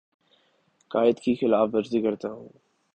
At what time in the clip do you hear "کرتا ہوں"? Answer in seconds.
2.01-2.49